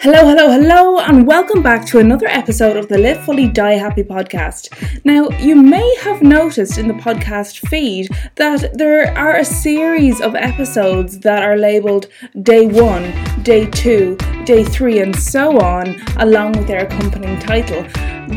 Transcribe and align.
Hello, 0.00 0.28
hello, 0.28 0.48
hello, 0.48 1.00
and 1.00 1.26
welcome 1.26 1.60
back 1.60 1.84
to 1.86 1.98
another 1.98 2.28
episode 2.28 2.76
of 2.76 2.86
the 2.86 2.96
Live 2.96 3.24
Fully 3.24 3.48
Die 3.48 3.72
Happy 3.72 4.04
podcast. 4.04 4.70
Now, 5.04 5.28
you 5.40 5.56
may 5.56 5.92
have 6.02 6.22
noticed 6.22 6.78
in 6.78 6.86
the 6.86 6.94
podcast 6.94 7.66
feed 7.68 8.08
that 8.36 8.78
there 8.78 9.12
are 9.18 9.38
a 9.38 9.44
series 9.44 10.20
of 10.20 10.36
episodes 10.36 11.18
that 11.18 11.42
are 11.42 11.56
labeled 11.56 12.06
day 12.42 12.68
one, 12.68 13.12
day 13.42 13.66
two, 13.66 14.16
day 14.44 14.62
three, 14.62 15.00
and 15.00 15.16
so 15.16 15.60
on, 15.60 16.00
along 16.18 16.52
with 16.52 16.68
their 16.68 16.86
accompanying 16.86 17.40
title. 17.40 17.84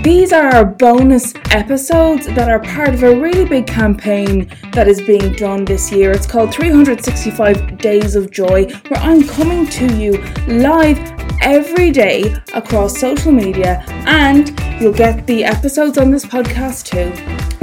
These 0.01 0.33
are 0.33 0.47
our 0.47 0.65
bonus 0.65 1.33
episodes 1.51 2.25
that 2.25 2.49
are 2.49 2.61
part 2.61 2.95
of 2.95 3.03
a 3.03 3.15
really 3.15 3.45
big 3.45 3.67
campaign 3.67 4.49
that 4.71 4.87
is 4.87 4.99
being 5.01 5.33
done 5.33 5.65
this 5.65 5.91
year. 5.91 6.11
It's 6.11 6.25
called 6.25 6.53
365 6.53 7.77
Days 7.77 8.15
of 8.15 8.31
Joy, 8.31 8.65
where 8.87 8.99
I'm 9.01 9.27
coming 9.27 9.67
to 9.67 9.95
you 9.95 10.13
live 10.47 10.97
every 11.41 11.91
day 11.91 12.35
across 12.53 12.99
social 12.99 13.31
media, 13.31 13.83
and 14.07 14.57
you'll 14.81 14.93
get 14.93 15.27
the 15.27 15.43
episodes 15.43 15.97
on 15.97 16.11
this 16.11 16.25
podcast 16.25 16.85
too, 16.85 17.11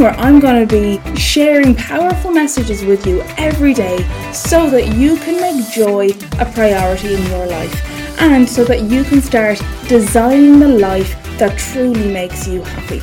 where 0.02 0.12
I'm 0.12 0.40
going 0.40 0.66
to 0.66 0.72
be 0.72 1.16
sharing 1.16 1.74
powerful 1.74 2.30
messages 2.30 2.84
with 2.84 3.06
you 3.06 3.22
every 3.36 3.74
day 3.74 3.98
so 4.32 4.68
that 4.70 4.94
you 4.94 5.16
can 5.16 5.40
make 5.40 5.70
joy 5.70 6.08
a 6.38 6.44
priority 6.52 7.14
in 7.14 7.22
your 7.26 7.46
life 7.46 8.20
and 8.20 8.48
so 8.48 8.64
that 8.64 8.82
you 8.82 9.04
can 9.04 9.22
start 9.22 9.62
designing 9.88 10.58
the 10.58 10.68
life 10.68 11.16
that 11.38 11.56
truly 11.58 12.12
makes 12.12 12.46
you 12.46 12.62
happy. 12.62 13.00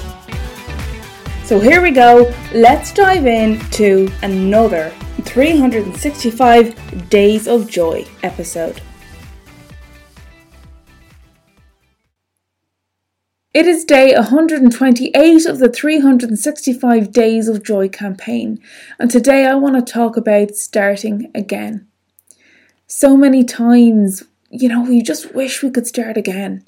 So 1.45 1.59
here 1.59 1.81
we 1.81 1.91
go, 1.91 2.33
let's 2.53 2.91
dive 2.91 3.25
into 3.25 4.11
another 4.23 4.91
365 5.21 7.09
Days 7.09 7.47
of 7.47 7.69
Joy 7.69 8.05
episode. 8.23 8.81
It 13.55 13.67
is 13.67 13.85
day 13.85 14.13
128 14.13 15.45
of 15.45 15.59
the 15.59 15.69
365 15.69 17.11
Days 17.13 17.47
of 17.47 17.63
Joy 17.63 17.87
campaign, 17.87 18.59
and 18.99 19.09
today 19.09 19.45
I 19.45 19.55
want 19.55 19.77
to 19.77 19.93
talk 19.93 20.17
about 20.17 20.57
starting 20.57 21.31
again. 21.33 21.87
So 22.85 23.15
many 23.15 23.45
times, 23.45 24.25
you 24.49 24.67
know, 24.67 24.81
we 24.81 25.01
just 25.01 25.33
wish 25.33 25.63
we 25.63 25.69
could 25.69 25.87
start 25.87 26.17
again. 26.17 26.67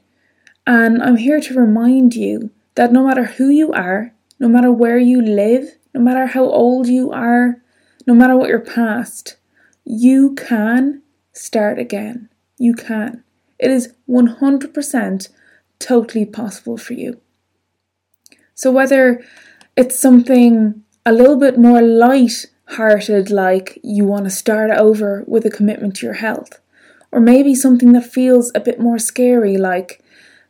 And 0.66 1.04
I'm 1.04 1.18
here 1.18 1.42
to 1.42 1.60
remind 1.60 2.16
you 2.16 2.52
that 2.76 2.94
no 2.94 3.06
matter 3.06 3.26
who 3.26 3.50
you 3.50 3.74
are, 3.74 4.14
no 4.40 4.48
matter 4.48 4.72
where 4.72 4.98
you 4.98 5.22
live, 5.22 5.76
no 5.94 6.00
matter 6.00 6.28
how 6.28 6.46
old 6.46 6.88
you 6.88 7.12
are, 7.12 7.62
no 8.06 8.14
matter 8.14 8.38
what 8.38 8.48
your 8.48 8.62
past, 8.62 9.36
you 9.84 10.36
can 10.36 11.02
start 11.34 11.80
again. 11.80 12.30
You 12.58 12.76
can. 12.76 13.26
It 13.60 13.72
is 13.72 13.94
100% 14.08 15.28
totally 15.80 16.26
possible 16.26 16.78
for 16.78 16.94
you. 16.94 17.20
So, 18.54 18.72
whether 18.72 19.24
it's 19.76 20.00
something 20.00 20.84
a 21.06 21.14
little 21.14 21.38
bit 21.38 21.58
more 21.58 21.82
light 21.82 22.48
hearted, 22.70 23.30
like 23.30 23.80
you 23.84 24.06
want 24.06 24.26
to 24.26 24.32
start 24.32 24.72
over 24.72 25.24
with 25.28 25.46
a 25.46 25.50
commitment 25.50 25.96
to 25.98 26.06
your 26.06 26.16
health, 26.16 26.60
or 27.12 27.20
maybe 27.20 27.56
something 27.56 27.94
that 27.94 28.12
feels 28.12 28.52
a 28.56 28.60
bit 28.60 28.80
more 28.80 29.00
scary, 29.00 29.58
like 29.58 30.04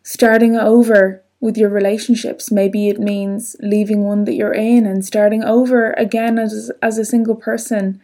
starting 0.03 0.55
over 0.55 1.23
with 1.39 1.57
your 1.57 1.69
relationships. 1.69 2.51
Maybe 2.51 2.89
it 2.89 2.99
means 2.99 3.55
leaving 3.59 4.03
one 4.03 4.25
that 4.25 4.33
you're 4.33 4.53
in 4.53 4.85
and 4.85 5.05
starting 5.05 5.43
over 5.43 5.91
again 5.93 6.39
as, 6.39 6.71
as 6.81 6.97
a 6.97 7.05
single 7.05 7.35
person, 7.35 8.01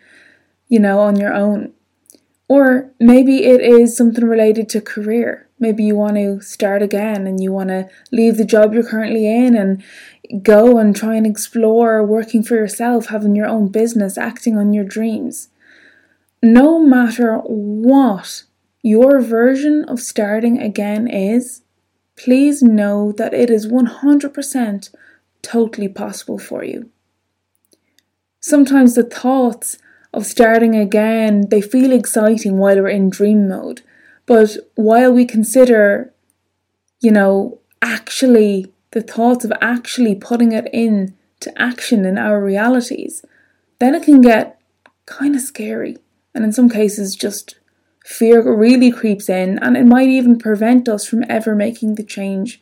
you 0.67 0.79
know, 0.79 0.99
on 0.99 1.15
your 1.15 1.33
own. 1.33 1.73
Or 2.47 2.91
maybe 2.99 3.45
it 3.45 3.61
is 3.61 3.97
something 3.97 4.25
related 4.25 4.69
to 4.69 4.81
career. 4.81 5.47
Maybe 5.63 5.85
you 5.85 5.95
want 5.95 6.17
to 6.17 6.41
start 6.41 6.81
again 6.81 7.25
and 7.25 7.41
you 7.41 7.53
want 7.53 7.69
to 7.69 7.89
leave 8.11 8.35
the 8.35 8.43
job 8.43 8.73
you're 8.73 8.83
currently 8.83 9.25
in 9.25 9.55
and 9.55 9.81
go 10.43 10.77
and 10.77 10.93
try 10.93 11.15
and 11.15 11.25
explore 11.25 12.05
working 12.05 12.43
for 12.43 12.55
yourself, 12.55 13.05
having 13.05 13.33
your 13.33 13.47
own 13.47 13.69
business, 13.69 14.17
acting 14.17 14.57
on 14.57 14.73
your 14.73 14.83
dreams. 14.83 15.47
No 16.41 16.79
matter 16.79 17.37
what 17.45 18.43
your 18.81 19.21
version 19.21 19.85
of 19.85 20.01
starting 20.01 20.61
again 20.61 21.07
is, 21.07 21.61
please 22.17 22.61
know 22.61 23.13
that 23.13 23.33
it 23.33 23.49
is 23.49 23.65
100% 23.65 24.95
totally 25.41 25.87
possible 25.87 26.37
for 26.37 26.65
you. 26.65 26.89
Sometimes 28.41 28.95
the 28.95 29.03
thoughts 29.03 29.77
of 30.13 30.25
starting 30.25 30.75
again, 30.75 31.47
they 31.47 31.61
feel 31.61 31.93
exciting 31.93 32.57
while 32.57 32.75
we're 32.75 32.89
in 32.89 33.09
dream 33.09 33.47
mode. 33.47 33.81
But 34.25 34.57
while 34.75 35.11
we 35.11 35.25
consider, 35.25 36.13
you 37.01 37.11
know, 37.11 37.59
actually 37.81 38.71
the 38.91 39.01
thoughts 39.01 39.43
of 39.43 39.51
actually 39.59 40.15
putting 40.15 40.51
it 40.51 40.67
in 40.71 41.15
to 41.41 41.61
action 41.61 42.05
in 42.05 42.17
our 42.17 42.41
realities, 42.41 43.25
then 43.79 43.95
it 43.95 44.03
can 44.03 44.21
get 44.21 44.59
kind 45.05 45.35
of 45.35 45.41
scary. 45.41 45.97
And 46.33 46.43
in 46.43 46.53
some 46.53 46.69
cases, 46.69 47.15
just 47.15 47.55
fear 48.05 48.41
really 48.41 48.91
creeps 48.91 49.29
in, 49.29 49.59
and 49.59 49.77
it 49.77 49.85
might 49.85 50.09
even 50.09 50.37
prevent 50.37 50.89
us 50.89 51.05
from 51.05 51.23
ever 51.29 51.55
making 51.55 51.95
the 51.95 52.03
change, 52.03 52.59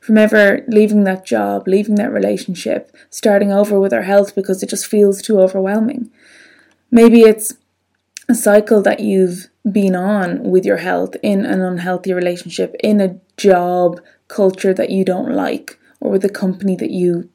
from 0.00 0.18
ever 0.18 0.64
leaving 0.68 1.04
that 1.04 1.24
job, 1.24 1.66
leaving 1.66 1.94
that 1.96 2.12
relationship, 2.12 2.94
starting 3.10 3.52
over 3.52 3.78
with 3.80 3.92
our 3.92 4.02
health 4.02 4.34
because 4.34 4.62
it 4.62 4.68
just 4.68 4.86
feels 4.86 5.22
too 5.22 5.40
overwhelming. 5.40 6.10
Maybe 6.90 7.22
it's 7.22 7.54
a 8.28 8.34
cycle 8.34 8.82
that 8.82 9.00
you've 9.00 9.48
been 9.70 9.94
on 9.94 10.50
with 10.50 10.64
your 10.64 10.78
health 10.78 11.16
in 11.22 11.44
an 11.44 11.60
unhealthy 11.60 12.12
relationship, 12.12 12.74
in 12.82 13.00
a 13.00 13.20
job 13.36 14.00
culture 14.28 14.74
that 14.74 14.90
you 14.90 15.04
don't 15.04 15.32
like, 15.32 15.78
or 16.00 16.10
with 16.10 16.24
a 16.24 16.30
company 16.30 16.76
that 16.76 16.90
you 16.90 17.30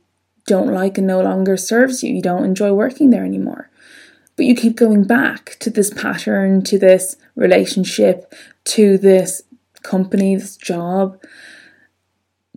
don't 0.46 0.74
like 0.74 0.98
and 0.98 1.08
no 1.08 1.22
longer 1.22 1.58
serves 1.58 2.04
you. 2.04 2.14
You 2.14 2.22
don't 2.22 2.44
enjoy 2.44 2.74
working 2.74 3.10
there 3.10 3.26
anymore. 3.26 3.70
But 4.36 4.46
you 4.46 4.56
keep 4.56 4.76
going 4.76 5.04
back 5.04 5.58
to 5.60 5.70
this 5.70 5.94
pattern, 5.94 6.64
to 6.64 6.80
this 6.80 7.18
relationship, 7.36 8.34
to 8.66 8.98
this 8.98 9.44
company, 9.84 10.36
this 10.36 10.58
job. 10.58 11.22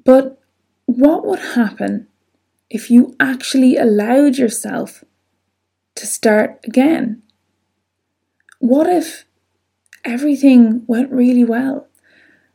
But 0.04 0.40
what 0.86 1.26
would 1.26 1.40
happen 1.40 2.08
if 2.70 2.90
you 2.90 3.14
actually 3.20 3.76
allowed 3.76 4.36
yourself 4.36 5.04
to 5.96 6.06
start 6.06 6.60
again? 6.64 7.22
What 8.62 8.86
if 8.86 9.26
everything 10.04 10.82
went 10.86 11.12
really 11.12 11.44
well. 11.44 11.88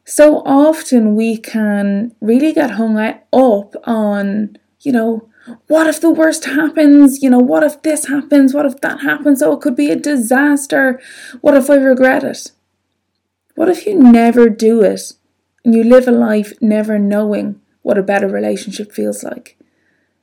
So 0.06 0.42
often 0.46 1.16
we 1.16 1.38
can 1.38 2.16
really 2.22 2.54
get 2.54 2.72
hung 2.72 2.98
up 2.98 3.76
on, 3.84 4.58
you 4.82 4.92
know, 4.92 5.30
what 5.68 5.88
if 5.88 6.02
the 6.02 6.10
worst 6.10 6.46
happens? 6.46 7.22
You 7.22 7.30
know, 7.30 7.40
what 7.40 7.64
if 7.64 7.82
this 7.82 8.08
happens? 8.08 8.54
What 8.54 8.66
if 8.66 8.80
that 8.82 9.02
happens? 9.02 9.42
Oh, 9.42 9.54
it 9.54 9.62
could 9.62 9.76
be 9.76 9.92
a 9.92 9.96
disaster. 9.96 11.00
What 11.42 11.56
if 11.56 11.70
I 11.70 11.76
regret 11.76 12.24
it? 12.24 12.52
What 13.56 13.70
if 13.70 13.86
you 13.86 13.96
never 13.96 14.50
do 14.50 14.82
it 14.82 15.14
and 15.66 15.74
you 15.74 15.84
live 15.84 16.08
a 16.08 16.12
life 16.12 16.54
never 16.62 17.00
knowing 17.00 17.62
what 17.82 17.98
a 17.98 18.04
better 18.04 18.28
relationship 18.28 18.92
feels 18.92 19.24
like? 19.24 19.58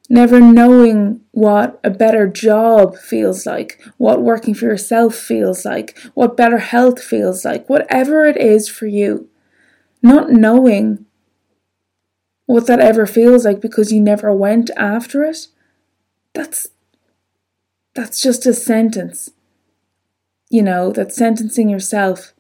Never 0.09 0.41
knowing 0.41 1.21
what 1.33 1.81
a 1.83 1.91
better 1.91 2.27
job 2.27 2.97
feels 2.97 3.47
like, 3.47 3.81
what 3.97 4.23
working 4.23 4.55
for 4.55 4.67
yourself 4.67 5.15
feels 5.15 5.65
like, 5.65 5.99
what 6.15 6.37
better 6.37 6.59
health 6.59 7.03
feels 7.03 7.45
like, 7.45 7.69
whatever 7.69 8.27
it 8.27 8.37
is 8.37 8.69
for 8.69 8.87
you. 8.87 9.29
Not 10.03 10.31
knowing 10.31 11.07
what 12.47 12.67
that 12.67 12.81
ever 12.81 13.07
feels 13.07 13.45
like 13.45 13.61
because 13.61 13.91
you 13.91 14.01
never 14.01 14.33
went 14.33 14.71
after 14.77 15.25
it. 15.25 15.49
That's 16.35 16.69
that's 17.95 18.21
just 18.21 18.45
a 18.45 18.53
sentence. 18.53 19.31
You 20.51 20.63
know, 20.63 20.93
that's 20.93 21.17
sentencing 21.17 21.69
yourself 21.69 22.35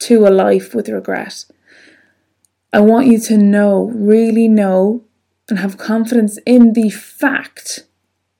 to 0.00 0.26
a 0.26 0.30
life 0.30 0.74
with 0.74 0.88
regret. 0.88 1.44
I 2.72 2.80
want 2.80 3.06
you 3.06 3.18
to 3.20 3.36
know, 3.36 3.84
really 3.94 4.48
know 4.48 5.04
and 5.48 5.58
have 5.58 5.78
confidence 5.78 6.38
in 6.44 6.74
the 6.74 6.90
fact, 6.90 7.84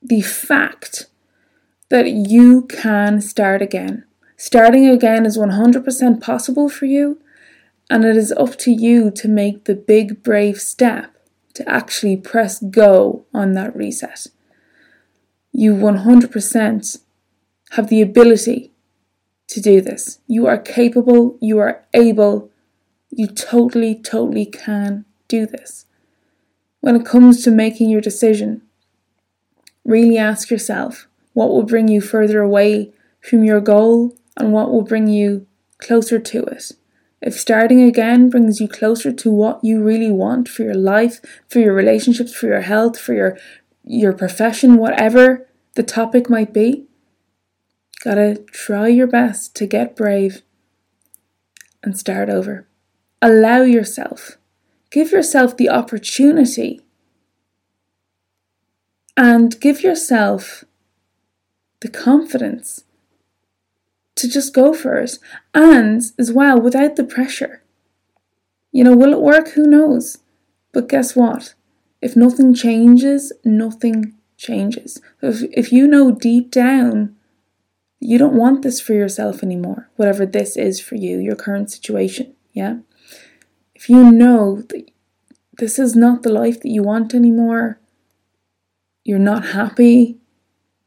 the 0.01 0.21
fact 0.21 1.07
that 1.89 2.07
you 2.07 2.63
can 2.63 3.19
start 3.19 3.61
again. 3.61 4.05
Starting 4.37 4.87
again 4.87 5.25
is 5.25 5.37
100% 5.37 6.21
possible 6.21 6.69
for 6.69 6.85
you, 6.85 7.19
and 7.89 8.05
it 8.05 8.15
is 8.15 8.31
up 8.33 8.55
to 8.57 8.71
you 8.71 9.09
to 9.11 9.27
make 9.27 9.65
the 9.65 9.75
big, 9.75 10.23
brave 10.23 10.59
step 10.59 11.13
to 11.55 11.67
actually 11.67 12.15
press 12.15 12.61
go 12.61 13.25
on 13.33 13.53
that 13.53 13.75
reset. 13.75 14.27
You 15.51 15.73
100% 15.73 16.99
have 17.71 17.89
the 17.89 18.01
ability 18.01 18.71
to 19.47 19.59
do 19.59 19.81
this. 19.81 20.19
You 20.27 20.45
are 20.45 20.59
capable, 20.59 21.37
you 21.41 21.57
are 21.57 21.83
able, 21.93 22.51
you 23.09 23.27
totally, 23.27 23.95
totally 23.95 24.45
can 24.45 25.05
do 25.27 25.47
this 25.47 25.85
when 26.81 26.95
it 26.95 27.05
comes 27.05 27.43
to 27.43 27.51
making 27.51 27.89
your 27.89 28.01
decision, 28.01 28.61
really 29.83 30.17
ask 30.17 30.49
yourself 30.49 31.07
what 31.33 31.49
will 31.49 31.63
bring 31.63 31.87
you 31.87 32.01
further 32.01 32.41
away 32.41 32.91
from 33.21 33.43
your 33.43 33.61
goal 33.61 34.15
and 34.37 34.53
what 34.53 34.71
will 34.71 34.81
bring 34.81 35.07
you 35.07 35.45
closer 35.79 36.19
to 36.19 36.43
it. 36.43 36.71
If 37.21 37.33
starting 37.33 37.81
again 37.81 38.29
brings 38.29 38.61
you 38.61 38.67
closer 38.67 39.11
to 39.11 39.31
what 39.31 39.63
you 39.63 39.83
really 39.83 40.11
want 40.11 40.47
for 40.47 40.63
your 40.63 40.75
life, 40.75 41.19
for 41.49 41.59
your 41.59 41.73
relationships, 41.73 42.33
for 42.33 42.47
your 42.47 42.61
health, 42.61 42.97
for 42.99 43.13
your 43.13 43.37
your 43.83 44.13
profession, 44.13 44.77
whatever 44.77 45.47
the 45.75 45.83
topic 45.83 46.29
might 46.29 46.53
be, 46.53 46.85
gotta 48.03 48.43
try 48.51 48.87
your 48.87 49.07
best 49.07 49.55
to 49.55 49.65
get 49.65 49.95
brave 49.95 50.43
and 51.83 51.97
start 51.97 52.29
over. 52.29 52.67
Allow 53.21 53.61
yourself, 53.63 54.37
give 54.91 55.11
yourself 55.11 55.55
the 55.57 55.69
opportunity, 55.69 56.81
and 59.15 59.59
give 59.59 59.81
yourself 59.81 60.63
the 61.81 61.89
confidence 61.89 62.83
to 64.15 64.27
just 64.27 64.53
go 64.53 64.73
for 64.73 64.97
it. 64.97 65.17
And 65.53 66.01
as 66.17 66.31
well, 66.31 66.59
without 66.59 66.95
the 66.95 67.03
pressure. 67.03 67.63
You 68.71 68.83
know, 68.83 68.95
will 68.95 69.13
it 69.13 69.21
work? 69.21 69.49
Who 69.49 69.65
knows? 69.65 70.19
But 70.73 70.89
guess 70.89 71.15
what? 71.15 71.53
If 72.01 72.15
nothing 72.15 72.53
changes, 72.53 73.33
nothing 73.43 74.15
changes. 74.37 75.01
If, 75.21 75.43
if 75.51 75.71
you 75.71 75.87
know 75.87 76.11
deep 76.11 76.51
down 76.51 77.15
you 77.99 78.17
don't 78.17 78.35
want 78.35 78.61
this 78.61 78.79
for 78.79 78.93
yourself 78.93 79.43
anymore, 79.43 79.89
whatever 79.97 80.25
this 80.25 80.55
is 80.55 80.79
for 80.79 80.95
you, 80.95 81.19
your 81.19 81.35
current 81.35 81.69
situation, 81.69 82.33
yeah? 82.53 82.77
If 83.79 83.87
you 83.87 84.11
know 84.11 84.61
that 84.63 84.91
this 85.57 85.79
is 85.79 85.95
not 85.95 86.21
the 86.21 86.33
life 86.33 86.59
that 86.59 86.69
you 86.69 86.83
want 86.83 87.15
anymore, 87.15 87.79
you're 89.05 89.17
not 89.17 89.47
happy, 89.47 90.17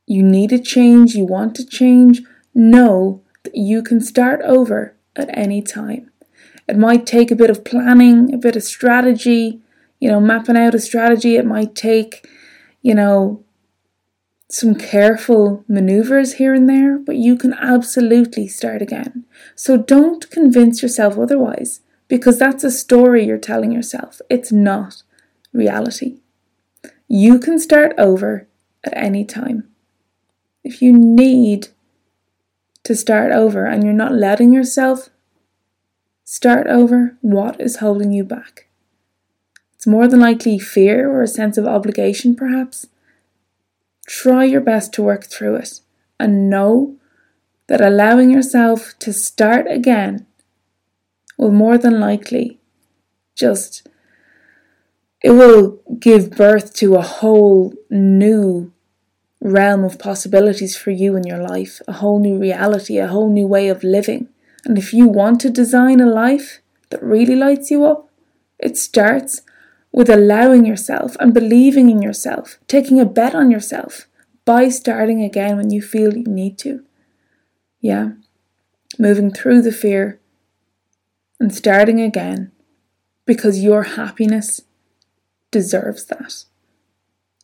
you 0.07 0.23
need 0.23 0.53
a 0.53 0.59
change, 0.59 1.15
you 1.15 1.25
want 1.25 1.55
to 1.55 1.65
change, 1.65 2.21
know 2.55 3.23
that 3.45 3.57
you 3.57 3.83
can 3.83 4.03
start 4.03 4.43
over 4.43 4.95
at 5.17 5.35
any 5.35 5.63
time. 5.63 6.11
It 6.69 6.77
might 6.77 7.07
take 7.07 7.31
a 7.31 7.35
bit 7.35 7.49
of 7.49 7.65
planning, 7.65 8.35
a 8.35 8.37
bit 8.37 8.57
of 8.57 8.63
strategy, 8.63 9.63
you 9.99 10.11
know, 10.11 10.21
mapping 10.21 10.59
out 10.59 10.75
a 10.75 10.79
strategy. 10.79 11.37
It 11.37 11.47
might 11.47 11.75
take, 11.75 12.29
you 12.83 12.95
know, 12.95 13.43
some 14.51 14.75
careful 14.75 15.65
maneuvers 15.67 16.35
here 16.35 16.53
and 16.53 16.69
there, 16.69 16.99
but 16.99 17.17
you 17.17 17.37
can 17.37 17.55
absolutely 17.55 18.49
start 18.49 18.83
again. 18.83 19.25
So 19.55 19.79
don't 19.79 20.31
convince 20.31 20.83
yourself 20.83 21.17
otherwise, 21.17 21.81
because 22.13 22.39
that's 22.39 22.63
a 22.63 22.71
story 22.71 23.25
you're 23.25 23.39
telling 23.39 23.73
yourself. 23.73 24.21
It's 24.29 24.53
not 24.53 25.03
reality. 25.55 26.19
You 27.09 27.39
can 27.39 27.59
start 27.59 27.95
over 27.97 28.47
at 28.85 28.93
any 28.95 29.25
time. 29.25 29.71
If 30.63 30.83
you 30.83 30.93
need 30.93 31.69
to 32.85 32.95
start 32.95 33.33
over 33.33 33.65
and 33.65 33.83
you're 33.83 33.95
not 33.95 34.13
letting 34.13 34.53
yourself 34.53 35.09
start 36.23 36.67
over, 36.67 37.17
what 37.23 37.59
is 37.59 37.77
holding 37.77 38.13
you 38.13 38.25
back? 38.25 38.69
It's 39.75 39.87
more 39.87 40.07
than 40.07 40.21
likely 40.21 40.59
fear 40.59 41.11
or 41.11 41.23
a 41.23 41.27
sense 41.27 41.57
of 41.57 41.65
obligation, 41.65 42.37
perhaps. 42.37 42.89
Try 44.07 44.45
your 44.45 44.61
best 44.61 44.93
to 44.93 45.03
work 45.03 45.25
through 45.25 45.57
it 45.57 45.81
and 46.21 46.51
know 46.51 46.97
that 47.69 47.81
allowing 47.81 48.31
yourself 48.31 48.93
to 48.99 49.15
start 49.15 49.67
again 49.67 50.27
will 51.43 51.51
more 51.51 51.77
than 51.77 51.99
likely 51.99 52.61
just 53.37 53.89
it 55.23 55.31
will 55.31 55.81
give 55.99 56.37
birth 56.37 56.75
to 56.75 56.95
a 56.95 57.03
whole 57.03 57.73
new 57.91 58.73
realm 59.41 59.85
of 59.85 59.99
possibilities 59.99 60.77
for 60.77 60.91
you 60.91 61.17
in 61.17 61.25
your 61.25 61.39
life, 61.39 61.81
a 61.87 61.95
whole 61.95 62.19
new 62.19 62.39
reality, 62.39 62.99
a 62.99 63.09
whole 63.09 63.31
new 63.31 63.47
way 63.47 63.69
of 63.69 63.85
living. 63.85 64.29
And 64.65 64.79
if 64.79 64.93
you 64.93 65.07
want 65.09 65.41
to 65.41 65.51
design 65.51 66.01
a 66.01 66.07
life 66.07 66.61
that 66.91 67.03
really 67.03 67.37
lights 67.37 67.71
you 67.71 67.85
up, 67.85 68.09
it 68.59 68.77
starts 68.77 69.43
with 69.93 70.09
allowing 70.09 70.65
yourself 70.65 71.17
and 71.21 71.35
believing 71.35 71.91
in 71.91 72.03
yourself, 72.03 72.59
taking 72.67 72.99
a 73.01 73.05
bet 73.05 73.35
on 73.35 73.51
yourself 73.51 74.07
by 74.45 74.69
starting 74.69 75.23
again 75.23 75.57
when 75.57 75.71
you 75.71 75.83
feel 75.83 76.17
you 76.17 76.25
need 76.25 76.59
to. 76.59 76.85
Yeah, 77.81 78.13
moving 78.99 79.33
through 79.33 79.63
the 79.63 79.73
fear 79.73 80.21
and 81.43 81.53
starting 81.53 82.01
again 82.01 82.53
because 83.27 83.65
your 83.65 83.83
happiness 83.83 84.61
deserves 85.51 86.05
that. 86.05 86.45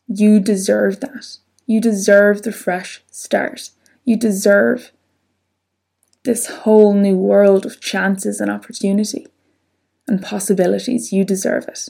You 0.07 0.39
deserve 0.39 1.01
that. 1.01 1.37
You 1.65 1.81
deserve 1.81 2.43
the 2.43 2.53
fresh 2.53 3.03
start. 3.11 3.71
You 4.05 4.15
deserve 4.15 4.93
this 6.23 6.47
whole 6.47 6.93
new 6.93 7.17
world 7.17 7.65
of 7.65 7.81
chances 7.81 8.39
and 8.39 8.49
opportunity 8.49 9.27
and 10.07 10.21
possibilities. 10.21 11.11
You 11.11 11.25
deserve 11.25 11.67
it. 11.67 11.89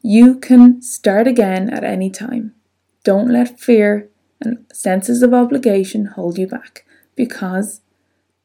You 0.00 0.38
can 0.38 0.80
start 0.80 1.26
again 1.26 1.68
at 1.70 1.82
any 1.82 2.08
time. 2.08 2.54
Don't 3.02 3.28
let 3.28 3.58
fear 3.58 4.08
and 4.40 4.64
senses 4.72 5.24
of 5.24 5.34
obligation 5.34 6.04
hold 6.04 6.38
you 6.38 6.46
back 6.46 6.86
because 7.16 7.80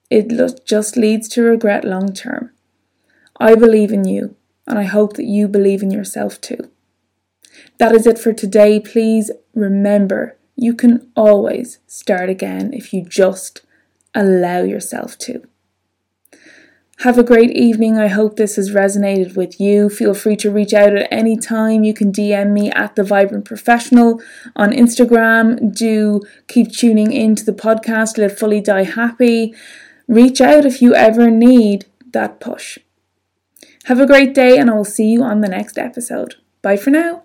it 0.09 0.31
just 0.65 0.97
leads 0.97 1.27
to 1.29 1.43
regret 1.43 1.85
long 1.85 2.11
term. 2.11 2.53
I 3.37 3.55
believe 3.55 3.91
in 3.91 4.07
you 4.07 4.35
and 4.65 4.77
I 4.77 4.83
hope 4.83 5.13
that 5.15 5.25
you 5.25 5.47
believe 5.47 5.81
in 5.81 5.91
yourself 5.91 6.41
too. 6.41 6.69
That 7.77 7.93
is 7.93 8.05
it 8.05 8.19
for 8.19 8.33
today. 8.33 8.79
Please 8.79 9.31
remember 9.53 10.37
you 10.55 10.73
can 10.73 11.09
always 11.15 11.79
start 11.87 12.29
again 12.29 12.73
if 12.73 12.93
you 12.93 13.03
just 13.03 13.61
allow 14.13 14.63
yourself 14.63 15.17
to. 15.19 15.47
Have 17.01 17.19
a 17.19 17.23
great 17.23 17.51
evening. 17.51 17.99
I 17.99 18.07
hope 18.07 18.35
this 18.35 18.55
has 18.55 18.71
resonated 18.71 19.35
with 19.35 19.59
you. 19.59 19.87
Feel 19.87 20.15
free 20.15 20.35
to 20.37 20.49
reach 20.49 20.73
out 20.73 20.95
at 20.95 21.07
any 21.11 21.37
time. 21.37 21.83
You 21.83 21.93
can 21.93 22.11
DM 22.11 22.53
me 22.53 22.71
at 22.71 22.95
the 22.95 23.03
Vibrant 23.03 23.45
Professional 23.45 24.19
on 24.55 24.71
Instagram. 24.71 25.75
Do 25.77 26.21
keep 26.47 26.71
tuning 26.71 27.11
into 27.11 27.45
the 27.45 27.51
podcast, 27.51 28.17
Live 28.17 28.35
Fully 28.35 28.61
Die 28.61 28.83
Happy. 28.83 29.53
Reach 30.07 30.41
out 30.41 30.65
if 30.65 30.81
you 30.81 30.95
ever 30.95 31.29
need 31.29 31.85
that 32.13 32.39
push. 32.39 32.79
Have 33.87 34.01
a 34.01 34.05
great 34.05 34.33
day, 34.33 34.57
and 34.57 34.69
I 34.69 34.73
will 34.73 34.83
see 34.83 35.07
you 35.07 35.23
on 35.23 35.39
the 35.39 35.47
next 35.47 35.77
episode. 35.77 36.35
Bye 36.61 36.75
for 36.75 36.89
now. 36.89 37.23